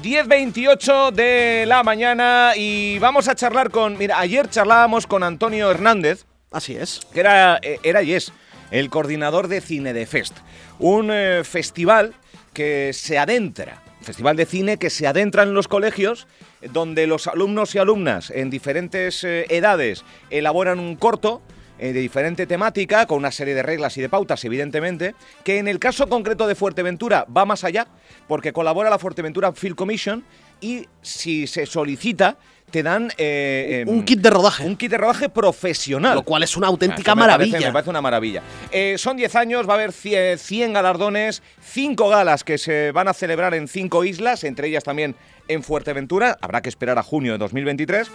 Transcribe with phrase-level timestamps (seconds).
[0.00, 3.98] 10.28 de la mañana y vamos a charlar con...
[3.98, 7.00] Mira, ayer charlábamos con Antonio Hernández, Así es.
[7.12, 8.32] que era, eh, era y es
[8.70, 10.36] el coordinador de Cine de Fest,
[10.78, 12.14] un eh, festival
[12.52, 16.28] que se adentra, festival de cine que se adentra en los colegios,
[16.72, 21.42] donde los alumnos y alumnas en diferentes eh, edades elaboran un corto
[21.78, 25.68] eh, de diferente temática, con una serie de reglas y de pautas, evidentemente, que en
[25.68, 27.86] el caso concreto de Fuerteventura va más allá,
[28.26, 30.24] porque colabora la Fuerteventura Film Commission
[30.60, 32.36] y si se solicita,
[32.70, 33.10] te dan...
[33.16, 34.66] eh, Un em, kit de rodaje.
[34.66, 36.16] un kit de rodaje profesional.
[36.16, 37.66] Lo cual es una auténtica eso me parece- maravilla.
[37.68, 38.42] me parece una maravilla.
[38.72, 43.08] Eh, son 10 años, va a haber 100, 100 galardones, 5 galas que se van
[43.08, 45.14] a celebrar en 5 islas, entre ellas también
[45.46, 46.36] en Fuerteventura.
[46.42, 48.10] Habrá que esperar a junio de 2023.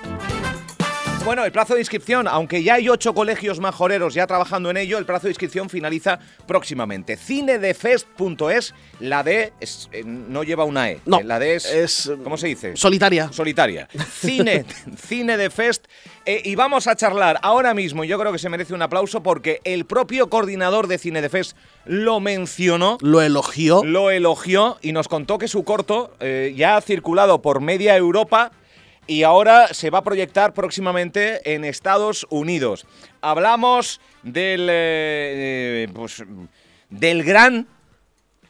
[1.26, 4.98] Bueno, el plazo de inscripción, aunque ya hay ocho colegios majoreros ya trabajando en ello,
[4.98, 7.16] el plazo de inscripción finaliza próximamente.
[7.16, 11.00] Cinedefest.es, la D es- eh, no lleva una E.
[11.06, 12.76] No, la D es, es, eh, ¿cómo se dice?
[12.76, 13.30] Solitaria.
[13.32, 13.88] solitaria.
[14.20, 14.66] Cine,
[14.98, 15.86] cine de Fest.
[16.26, 19.24] Eh, y vamos a charlar ahora mismo, y yo creo que se merece un aplauso
[19.24, 21.56] porque el propio coordinador de Cine de Fest
[21.86, 23.82] lo mencionó, Lo elogió.
[23.86, 28.52] lo elogió y nos contó que su corto eh, ya ha circulado por media Europa
[29.08, 32.86] y ahora se va a proyectar próximamente en Estados Unidos.
[33.22, 36.24] Hablamos del, eh, eh, pues,
[36.90, 37.68] del gran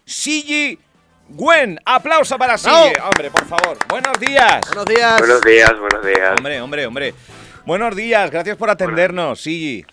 [0.05, 0.77] Sigi
[1.29, 1.79] Gwen.
[1.85, 2.93] Aplauso para Sigi.
[3.03, 3.77] Hombre, por favor.
[3.87, 4.61] Buenos días.
[4.67, 5.19] Buenos días.
[5.19, 6.33] Buenos días, buenos días.
[6.37, 7.13] Hombre, hombre, hombre.
[7.65, 9.85] Buenos días, gracias por atendernos, Sigi.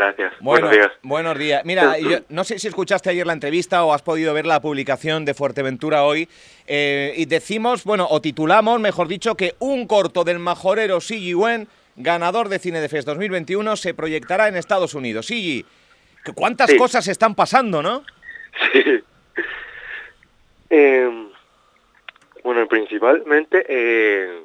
[0.00, 0.32] Gracias.
[0.40, 0.98] Bueno, buenos días.
[1.02, 1.62] buenos días.
[1.66, 5.26] Mira, yo no sé si escuchaste ayer la entrevista o has podido ver la publicación
[5.26, 6.26] de Fuerteventura hoy.
[6.66, 11.68] eh, y decimos, bueno, o titulamos, mejor dicho, que un corto del majorero Sigi Wen,
[11.96, 15.26] ganador de Cine de Fest 2021, se proyectará en Estados Unidos.
[15.26, 15.66] Sigi,
[16.34, 16.76] ¿cuántas Sí.
[16.78, 18.02] cosas están pasando, no?
[18.72, 19.02] Sí.
[20.70, 21.28] Eh,
[22.42, 24.42] bueno, principalmente eh,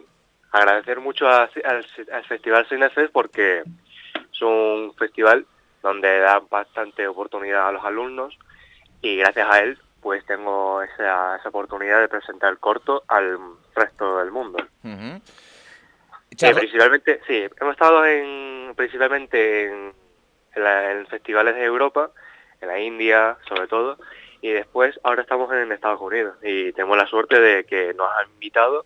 [0.52, 3.64] agradecer mucho a- al, al Festival Cinefest porque
[4.36, 5.46] es un festival
[5.82, 8.38] donde da bastante oportunidad a los alumnos
[9.02, 13.40] y gracias a él pues tengo esa, esa oportunidad de presentar el corto al
[13.76, 14.60] resto del mundo.
[16.48, 19.94] Eh, principalmente, sí, hemos estado en, principalmente en,
[20.56, 22.12] en la- en festivales de Europa,
[22.62, 23.98] en la India sobre todo,
[24.42, 28.30] y después ahora estamos en Estados Unidos y tenemos la suerte de que nos han
[28.32, 28.86] invitado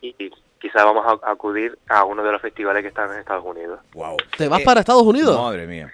[0.00, 0.12] y
[0.60, 3.80] quizás vamos a, acudir a uno de los festivales que están en Estados Unidos.
[3.92, 4.16] Guau.
[4.36, 5.36] ¿Te vas Eh, para Estados Unidos?
[5.40, 5.92] Madre mía.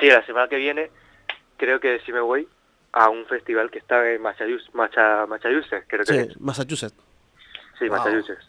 [0.00, 0.90] Sí, la semana que viene
[1.56, 2.48] creo que sí me voy
[2.92, 6.40] a un festival que está en Massachusetts, Massachusetts creo que Sí, es.
[6.40, 6.94] Massachusetts.
[7.78, 7.98] Sí, Wow.
[7.98, 8.48] Massachusetts,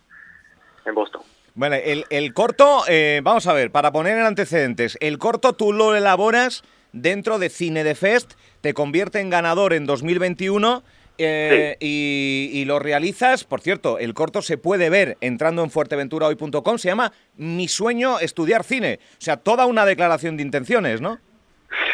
[0.85, 1.21] en Boston.
[1.55, 5.73] Bueno, el, el corto, eh, vamos a ver, para poner en antecedentes, el corto tú
[5.73, 6.63] lo elaboras
[6.93, 10.83] dentro de Cine de Fest, te convierte en ganador en 2021
[11.19, 16.77] eh, y, y lo realizas, por cierto, el corto se puede ver entrando en fuerteventurahoy.com,
[16.77, 21.19] se llama Mi sueño estudiar cine, o sea, toda una declaración de intenciones, ¿no?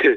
[0.02, 0.10] Sí.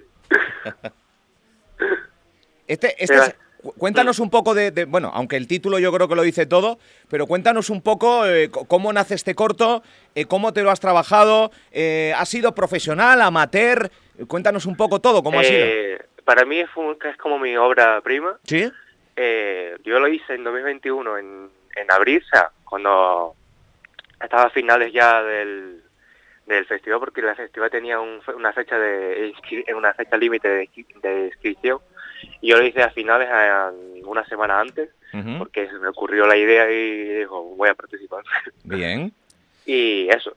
[2.67, 6.07] Este, este es- cu- cuéntanos un poco de, de- bueno, aunque el título yo creo
[6.09, 9.83] que lo dice todo, pero cuéntanos un poco eh, cómo nace este corto,
[10.15, 11.51] eh, cómo te lo has trabajado,
[12.15, 13.91] ¿has sido profesional, amateur?
[14.27, 15.65] Cuéntanos un poco todo, cómo ha sido.
[16.25, 18.39] Para mí es, un- es como mi obra prima.
[18.45, 18.71] ¿Sí?
[19.21, 23.35] Eh, yo lo hice en 2021, en, en abril, o sea, cuando
[24.23, 25.83] estaba a finales ya del,
[26.47, 30.69] del festival, porque el festival tenía un una fecha de inscri- una fecha límite de,
[30.69, 31.79] inscri- de inscripción,
[32.41, 33.73] y yo lo hice a finales, a-
[34.05, 34.91] una semana antes,
[35.39, 38.23] porque se me ocurrió la idea y dijo, voy a participar.
[38.65, 39.13] Bien.
[39.67, 40.37] y eso.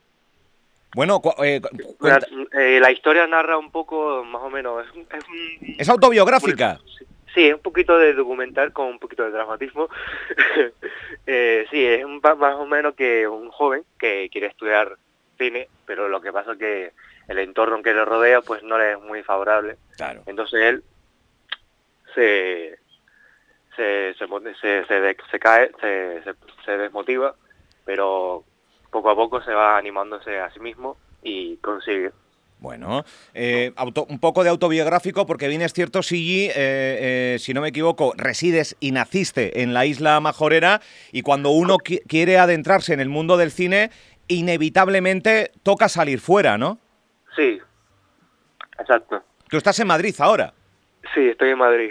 [0.94, 1.60] Bueno, eh,
[2.00, 2.20] La,
[2.58, 5.06] eh, la historia narra un poco, más o menos, es
[5.70, 6.78] es es autobiográfica.
[6.98, 7.04] Sí,
[7.36, 9.88] un poquito de documental con un poquito de dramatismo.
[11.26, 14.96] eh, sí, es un, más o menos que un joven que quiere estudiar
[15.38, 16.92] cine, pero lo que pasa es que
[17.28, 19.76] el entorno que le rodea pues no le es muy favorable.
[19.96, 20.22] Claro.
[20.26, 20.84] Entonces él
[22.14, 22.78] se
[23.76, 24.26] se se,
[24.60, 27.34] se, se de- se cae, se desmotiva,
[27.84, 28.44] pero
[28.90, 32.12] poco a poco se va animándose a sí mismo y consigue.
[32.62, 33.04] Bueno,
[33.34, 37.60] eh, auto- un poco de autobiográfico, porque bien es cierto, Sigi, eh, eh, si no
[37.60, 40.80] me equivoco, resides y naciste en la isla Majorera,
[41.10, 43.90] y cuando uno qui- quiere adentrarse en el mundo del cine,
[44.28, 46.78] inevitablemente toca salir fuera, ¿no?
[47.34, 47.58] Sí,
[48.78, 49.24] exacto.
[49.48, 50.54] Tú estás en Madrid ahora.
[51.14, 51.90] Sí, estoy en Madrid.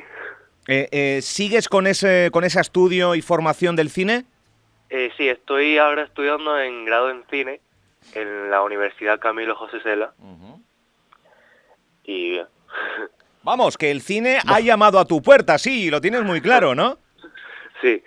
[0.69, 4.23] Eh, eh, ¿Sigues con ese, con ese estudio y formación del cine?
[4.89, 7.59] Eh, sí, estoy ahora estudiando en grado en cine
[8.15, 10.12] en la Universidad Camilo José Cela
[12.03, 12.48] y bien.
[13.44, 16.98] Vamos, que el cine ha llamado a tu puerta, sí, lo tienes muy claro, ¿no?
[17.81, 18.03] sí.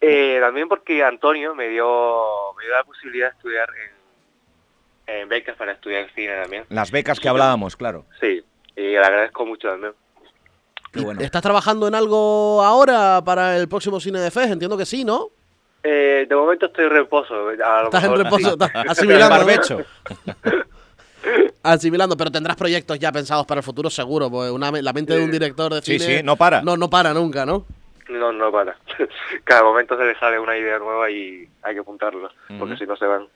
[0.00, 3.68] Eh, también porque Antonio me dio, me dio la posibilidad de estudiar
[5.06, 6.64] en, en becas para estudiar cine también.
[6.68, 8.04] Las becas que hablábamos, claro.
[8.20, 8.42] Sí,
[8.76, 9.92] y le agradezco mucho también.
[10.92, 11.20] Qué bueno.
[11.20, 14.52] ¿Estás trabajando en algo ahora para el próximo Cine de Fest?
[14.52, 15.30] Entiendo que sí, ¿no?
[15.82, 17.34] Eh, de momento estoy en reposo.
[17.34, 19.38] a lo Estás en reposo, estás asimilando.
[19.76, 19.84] ¿no?
[21.64, 25.24] Asimilando, pero tendrás proyectos ya pensados para el futuro seguro, porque una, la mente de
[25.24, 26.18] un director de Sí, cine...
[26.18, 26.60] sí, no para.
[26.62, 27.64] No, no para nunca, ¿no?
[28.10, 28.76] No, no para.
[29.44, 32.28] Cada momento se le sale una idea nueva y hay que apuntarlo,
[32.58, 32.76] porque Ujú.
[32.76, 33.26] si no se van.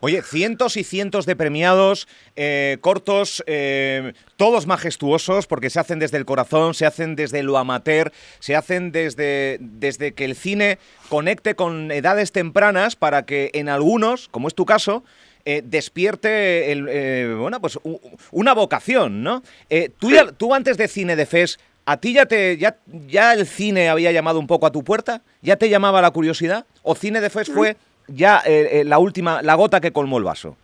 [0.00, 6.16] Oye, cientos y cientos de premiados, eh, cortos, eh, todos majestuosos, porque se hacen desde
[6.16, 8.10] el corazón, se hacen desde lo amateur,
[8.40, 10.78] se hacen desde, desde que el cine
[11.10, 15.04] conecte con edades tempranas para que en algunos, como es tu caso,
[15.44, 18.00] eh, despierte el, eh, bueno, pues, u-
[18.32, 19.42] una vocación, ¿no?
[19.70, 23.32] Eh, tú, ya- tú antes de Cine de FES, ¿a ti ya, te, ya, ya
[23.32, 25.22] el cine había llamado un poco a tu puerta?
[25.42, 26.66] ¿Ya te llamaba la curiosidad?
[26.82, 27.76] ¿O Cine de FES fue
[28.08, 30.56] ya eh, eh, la última, la gota que colmó el vaso?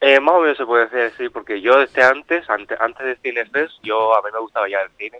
[0.00, 3.16] Eh, más o menos se puede decir así, porque yo desde antes, ante- antes de
[3.22, 5.18] Cinefest, yo a mí me gustaba ya el cine.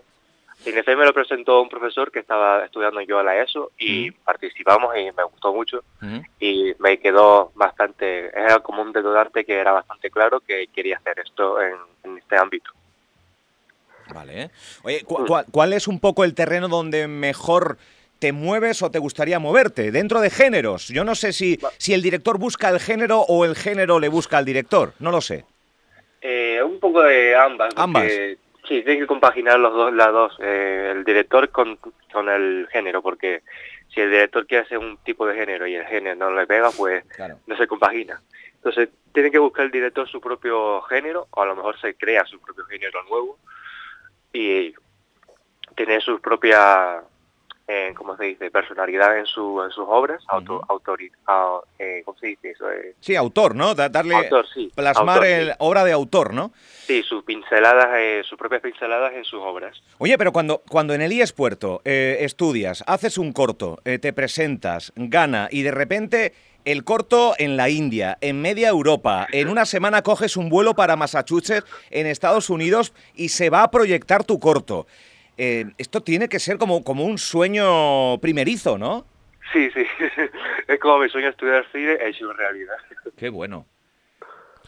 [0.65, 4.93] Cinefest me lo presentó un profesor que estaba estudiando yo a la ESO y participamos
[4.97, 5.83] y me gustó mucho
[6.39, 11.19] y me quedó bastante, era como un detonante que era bastante claro que quería hacer
[11.19, 12.71] esto en, en este ámbito.
[14.13, 14.51] Vale.
[14.83, 17.77] Oye, cu- cuál, cuál es un poco el terreno donde mejor
[18.19, 19.91] te mueves o te gustaría moverte?
[19.91, 20.87] Dentro de géneros.
[20.89, 24.37] Yo no sé si, si el director busca el género o el género le busca
[24.37, 24.93] al director.
[24.99, 25.45] No lo sé.
[26.21, 27.73] Eh, un poco de ambas.
[27.73, 28.11] porque, Ambas.
[28.67, 31.77] Sí, tienen que compaginar los dos lados, eh, el director con,
[32.11, 33.43] con el género, porque
[33.89, 36.71] si el director quiere hacer un tipo de género y el género no le pega,
[36.71, 37.37] pues Claro.
[37.45, 38.19] no se compagina.
[38.55, 42.25] Entonces, tiene que buscar el director su propio género, o a lo mejor se crea
[42.25, 43.37] su propio género nuevo,
[44.33, 44.73] y
[45.75, 47.01] tener su propia,
[47.67, 50.65] eh, ¿cómo se dice?, personalidad en, su, en sus obras, auto, Ujú.
[50.67, 51.11] autori-
[51.79, 52.69] eh, ¿cómo se dice eso?
[52.71, 53.73] Eh, Sí, autor, ¿no?
[53.73, 54.71] Da- darle, Autor, sí.
[54.75, 55.33] plasmar Autor, sí.
[55.33, 56.51] el, obra de autor, ¿no?
[56.85, 59.75] Sí, sus pinceladas, eh, sus propias pinceladas en sus obras.
[59.97, 64.13] Oye, pero cuando, cuando en el IES Puerto eh, estudias, haces un corto, eh, te
[64.13, 66.33] presentas, gana y de repente
[66.65, 70.95] el corto en la India, en media Europa, en una semana coges un vuelo para
[70.95, 74.87] Massachusetts en Estados Unidos y se va a proyectar tu corto.
[75.37, 79.05] Eh, esto tiene que ser como, como un sueño primerizo, ¿no?
[79.53, 79.85] Sí, sí.
[80.67, 82.75] es como mi sueño estudiar cine hecho realidad.
[83.17, 83.65] Qué bueno.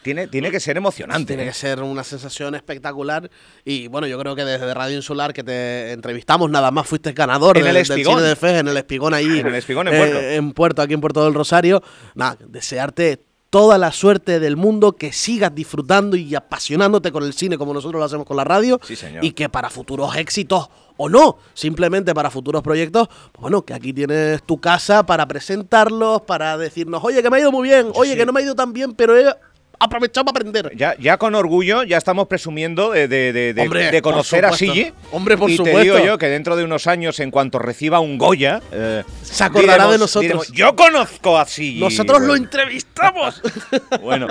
[0.02, 1.26] Tiene, tiene que ser emocionante.
[1.26, 1.46] Tiene ¿eh?
[1.46, 3.28] que ser una sensación espectacular.
[3.64, 7.58] Y bueno, yo creo que desde Radio Insular, que te entrevistamos, nada más fuiste ganador
[7.58, 8.18] En el del Espigón.
[8.18, 9.40] Cine de Fez, en el Espigón ahí.
[9.40, 10.20] En el Espigón, en eh, Puerto.
[10.20, 11.82] en Puerto, aquí en Puerto del Rosario.
[12.14, 17.56] Nada, desearte toda la suerte del mundo, que sigas disfrutando y apasionándote con el cine
[17.56, 18.78] como nosotros lo hacemos con la radio.
[18.84, 19.24] Sí, señor.
[19.24, 23.92] Y que para futuros éxitos o no, simplemente para futuros proyectos, pues bueno, que aquí
[23.92, 28.12] tienes tu casa para presentarlos, para decirnos, oye, que me ha ido muy bien, oye,
[28.12, 28.16] Sí.
[28.18, 29.32] que no me ha ido tan bien, pero he
[29.78, 30.76] aprovechado para aprender.
[30.76, 34.44] Ya, ya con orgullo, ya estamos presumiendo de, de- de- de- Hombre, de por conocer
[34.44, 34.52] a.
[34.52, 34.92] Sigi.
[35.12, 35.80] Hombre, por y te supuesto.
[35.80, 39.88] digo yo que dentro de unos años, en cuanto reciba un Goya, eh, Se acordará
[39.88, 40.22] de nosotros.
[40.22, 41.80] diremos, yo conozco a Sigi.
[41.80, 43.42] Nosotros lo entrevistamos.
[44.02, 44.28] Bueno,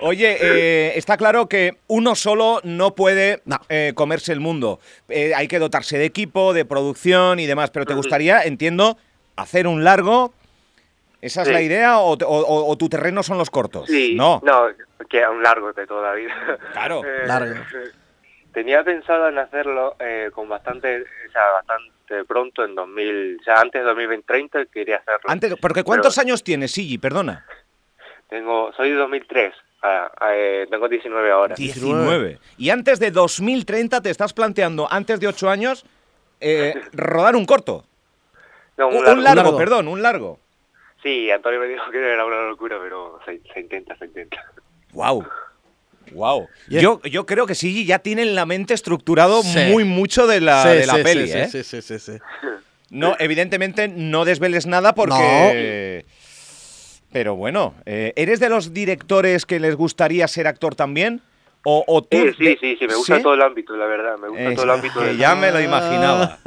[0.00, 3.58] oye, eh, está claro que uno solo no puede No.
[3.68, 4.80] eh, comerse el mundo.
[5.08, 7.70] Eh, hay que dotarse de equipo, de producción y demás.
[7.70, 8.98] Pero te gustaría, entiendo,
[9.36, 10.32] hacer un largo.
[11.26, 11.52] ¿Esa es Sí.
[11.54, 13.86] la idea o, o- o- o tu terreno son los cortos?
[13.88, 14.40] Sí, No.
[14.44, 14.68] no,
[15.08, 16.34] que un largo de toda la vida.
[16.72, 17.02] Claro.
[17.06, 17.54] Eh, Largo.
[18.52, 23.56] Tenía pensado en hacerlo eh, con bastante, o sea, bastante pronto, en 2000, o sea,
[23.60, 25.20] antes de 2030 quería hacerlo.
[25.26, 26.96] Antes, porque ¿cuántos Pero años tienes, Sigi?
[26.96, 27.44] Perdona.
[28.30, 29.52] Tengo, soy de 2003,
[29.82, 31.54] ah, eh, tengo 19 ahora.
[31.54, 32.38] 19.
[32.56, 35.84] Y antes de 2030 te estás planteando, antes de 8 años,
[36.40, 37.84] eh, rodar un corto.
[38.78, 39.56] No, Un, un largo, largo.
[39.58, 40.38] perdón, un largo.
[41.02, 44.38] Sí, Antonio me dijo que era una locura, pero se, se intenta, se intenta.
[44.92, 45.24] Wow.
[46.12, 46.48] Wow.
[46.68, 46.80] Yeah.
[46.82, 49.58] Yo, yo creo que Sigi ya tiene en la mente estructurado Sí.
[49.70, 51.48] muy mucho de la, Sí, de la sí, peli, sí, ¿eh?
[51.48, 52.12] sí, sí, sí, sí.
[52.90, 56.04] No, evidentemente no desveles nada porque...
[57.12, 61.20] Pero bueno, eh, ¿eres de los directores que les gustaría ser actor también?
[61.64, 63.22] ¿O, o tú Sí, sí, de- sí, sí, me gusta ¿Sí?
[63.22, 65.00] todo el ámbito, la verdad, me gusta Es todo el ámbito.
[65.00, 66.38] que del- ya me lo imaginaba.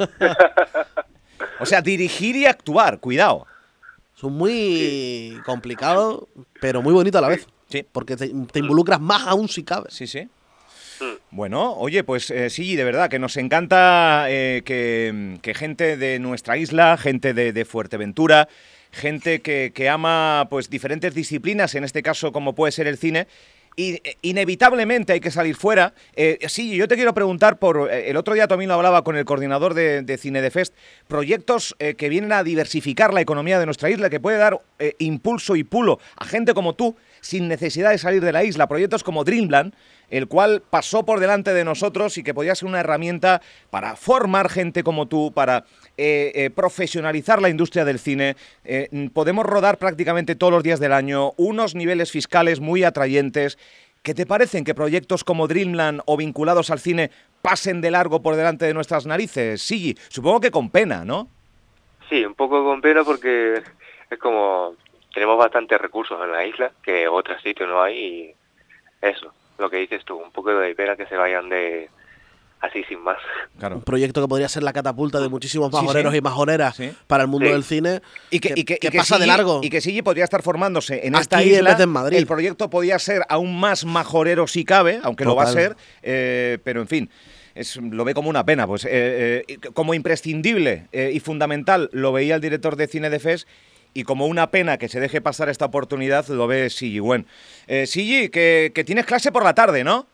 [1.58, 3.46] O sea, dirigir y actuar, cuidado.
[4.20, 6.24] Son muy complicados,
[6.60, 7.46] pero muy bonito a la vez.
[7.68, 7.86] Sí.
[7.90, 9.88] Porque te, te involucras más aún si cabe.
[9.90, 10.28] Sí, sí.
[11.00, 11.04] Mm.
[11.30, 16.18] Bueno, oye, pues eh, sí, de verdad, que nos encanta eh, que, que gente de
[16.18, 18.48] nuestra isla, gente de, de Fuerteventura,
[18.92, 23.26] gente que, que ama pues diferentes disciplinas, en este caso como puede ser el cine,
[23.76, 25.94] y, eh, inevitablemente hay que salir fuera.
[26.14, 27.90] Eh, sí, yo te quiero preguntar por.
[27.90, 30.74] eh, el otro día también lo hablaba con el coordinador de, Cine de Fest.
[31.08, 34.60] Proyectos que vienen a diversificar la economía de nuestra isla, que puede dar
[34.98, 38.68] impulso y pulo a gente como tú sin necesidad de salir de la isla.
[38.68, 39.74] Proyectos como Dreamland,
[40.10, 43.40] el cual pasó por delante de nosotros y que podía ser una herramienta
[43.70, 45.64] para formar gente como tú, para
[45.96, 48.36] eh, eh, profesionalizar la industria del cine.
[48.64, 53.58] Eh, podemos rodar prácticamente todos los días del año, unos niveles fiscales muy atrayentes.
[54.02, 57.10] ¿Qué te parecen que proyectos como Dreamland o vinculados al cine
[57.42, 59.60] pasen de largo por delante de nuestras narices?
[59.60, 61.28] Sí, supongo que con pena, ¿no?
[62.08, 63.62] Sí, un poco con pena porque
[64.10, 64.74] es como
[65.12, 68.34] tenemos bastantes recursos en la isla que otros sitios no hay y
[69.02, 71.88] eso, lo que dices tú, un poco de pena que se vayan de
[72.60, 73.16] así sin más.
[73.58, 73.76] Claro.
[73.76, 76.18] Un proyecto que podría ser la catapulta de muchísimos Sí, majoreros sí.
[76.18, 76.92] y majoreras Sí.
[77.06, 77.52] para el mundo Sí.
[77.52, 78.02] del cine.
[78.30, 79.60] Y que, y que- y pasa de largo.
[79.62, 81.76] Y que Sigi podría estar formándose en Aquí esta isla.
[81.80, 82.18] en Madrid.
[82.18, 85.62] El proyecto podía ser aún más majorero si cabe, aunque lo va a Total.
[85.62, 85.76] ser.
[86.02, 87.10] eh, pero en fin.
[87.54, 92.12] Es, lo ve como una pena, pues eh, eh, como imprescindible eh, y fundamental lo
[92.12, 93.46] veía el director de cine de FES
[93.94, 97.26] y como una pena que se deje pasar esta oportunidad lo ve Sigi Wen.
[97.66, 100.06] Eh, Sigi, que, que tienes clase por la tarde, ¿no?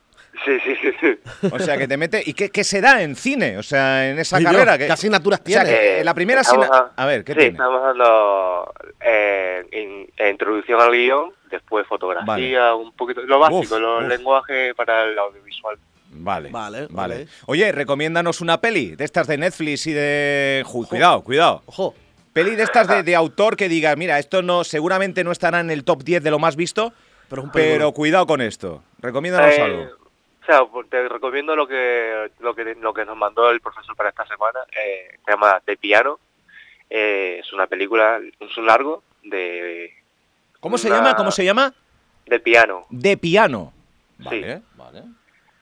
[0.45, 1.49] Sí, sí, sí, sí.
[1.51, 2.23] O sea, que te mete...
[2.25, 3.57] ¿Y qué, qué se da en cine?
[3.57, 4.77] O sea, en esa carrera.
[4.77, 5.79] ¿qué asignaturas O sea, tiene?
[5.79, 7.53] que la primera Estamos asigna- A ver, ¿qué sí, tiene?
[7.53, 13.81] estamos dando eh, in- eh, introducción al guion, después fotografía, un poquito, lo básico, Uf,
[13.81, 14.09] los uf.
[14.11, 15.79] lenguaje para el audiovisual.
[16.19, 17.29] Vale, Vale, vale.
[17.47, 20.65] Oye, recomiéndanos una peli de estas de Netflix y de...
[20.89, 21.63] Cuidado, cuidado.
[21.67, 21.95] Ojo.
[22.37, 25.71] Peli de estas de, de autor que digas, mira, esto no seguramente no estará en
[25.71, 26.93] el top 10 de lo más visto,
[27.53, 28.83] Pero cuidado con esto.
[28.99, 29.83] Recomiéndanos Eh, algo.
[30.43, 33.97] O sea, pues, te recomiendo lo que, lo que lo que nos mandó el profesor
[33.97, 34.61] para esta semana.
[34.71, 36.21] eh, se llama De Piano.
[36.91, 39.93] Eh, es una película, es un largo de,
[40.61, 41.17] ¿Cómo se llama?
[41.17, 41.73] ¿Cómo se llama?
[42.27, 42.87] de piano.
[42.91, 43.73] De piano.
[44.19, 44.25] Sí.
[44.43, 45.03] Vale, vale,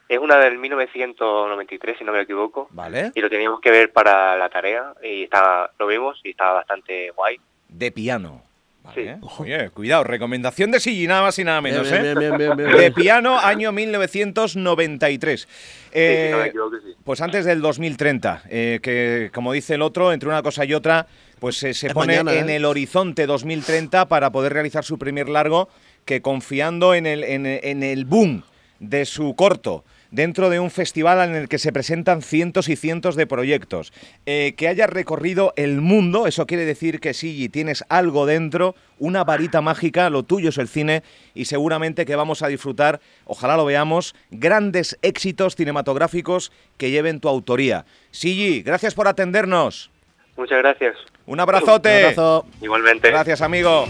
[0.09, 2.69] Es una del 1993, si no me equivoco.
[2.71, 3.11] vale.
[3.15, 7.11] Y lo teníamos que ver para la tarea y está, lo vimos y estaba bastante
[7.13, 7.37] guay.
[7.69, 8.43] De piano.
[8.83, 9.17] Vale.
[9.19, 9.27] Sí.
[9.39, 12.15] Oye, cuidado, recomendación de Sigi, nada más y nada menos, bien, ¿eh?
[12.15, 12.93] bien, bien, bien, De bien.
[12.93, 15.41] piano, año 1993.
[15.41, 15.99] Sí, si
[16.31, 16.95] no me Eh, equivoco, sí.
[17.03, 21.07] Pues antes del 2030, eh, que como dice el otro, entre una cosa y otra,
[21.41, 22.57] pues eh, se Es pone mañana, en ¿eh?
[22.57, 25.71] el horizonte 2030 para poder realizar su primer largo,
[26.05, 28.43] que confiando en el, en, en el boom
[28.81, 33.17] de su corto, dentro de un festival en el que se presentan cientos y cientos
[33.17, 33.93] de proyectos,
[34.27, 39.25] eh, que hayas recorrido el mundo, eso quiere decir que sí, tienes algo dentro, una
[39.25, 41.03] varita mágica, lo tuyo es el cine
[41.35, 47.29] y seguramente que vamos a disfrutar, ojalá lo veamos, grandes éxitos cinematográficos que lleven tu
[47.29, 47.85] autoría.
[48.13, 49.91] Sigi, gracias por atendernos.
[50.37, 50.97] Muchas gracias.
[51.27, 51.91] Un abrazote.
[51.91, 52.47] Un abrazo.
[52.61, 53.11] Igualmente.
[53.11, 53.87] Gracias, amigo.